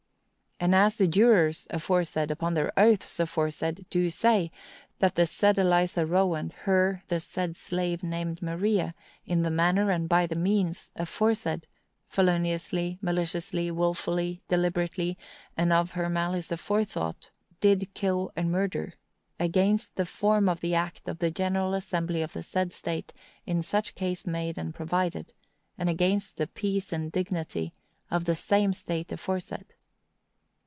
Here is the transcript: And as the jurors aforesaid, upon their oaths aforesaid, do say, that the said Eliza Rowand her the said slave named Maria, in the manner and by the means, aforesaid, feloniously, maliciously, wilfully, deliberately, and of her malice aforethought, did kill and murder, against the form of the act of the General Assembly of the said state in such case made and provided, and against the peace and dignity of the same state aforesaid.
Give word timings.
And 0.63 0.75
as 0.75 0.97
the 0.97 1.07
jurors 1.07 1.65
aforesaid, 1.71 2.29
upon 2.29 2.53
their 2.53 2.71
oaths 2.79 3.19
aforesaid, 3.19 3.83
do 3.89 4.11
say, 4.11 4.51
that 4.99 5.15
the 5.15 5.25
said 5.25 5.57
Eliza 5.57 6.05
Rowand 6.05 6.53
her 6.65 7.01
the 7.07 7.19
said 7.19 7.55
slave 7.57 8.03
named 8.03 8.43
Maria, 8.43 8.93
in 9.25 9.41
the 9.41 9.49
manner 9.49 9.89
and 9.89 10.07
by 10.07 10.27
the 10.27 10.35
means, 10.35 10.91
aforesaid, 10.95 11.65
feloniously, 12.07 12.99
maliciously, 13.01 13.71
wilfully, 13.71 14.43
deliberately, 14.49 15.17
and 15.57 15.73
of 15.73 15.93
her 15.93 16.09
malice 16.09 16.49
aforethought, 16.51 17.31
did 17.59 17.91
kill 17.95 18.31
and 18.35 18.51
murder, 18.51 18.93
against 19.39 19.95
the 19.95 20.05
form 20.05 20.47
of 20.47 20.59
the 20.59 20.75
act 20.75 21.07
of 21.07 21.17
the 21.17 21.31
General 21.31 21.73
Assembly 21.73 22.21
of 22.21 22.33
the 22.33 22.43
said 22.43 22.71
state 22.71 23.13
in 23.47 23.63
such 23.63 23.95
case 23.95 24.27
made 24.27 24.59
and 24.59 24.75
provided, 24.75 25.33
and 25.75 25.89
against 25.89 26.37
the 26.37 26.45
peace 26.45 26.93
and 26.93 27.11
dignity 27.11 27.73
of 28.11 28.25
the 28.25 28.35
same 28.35 28.71
state 28.73 29.11
aforesaid. 29.11 29.73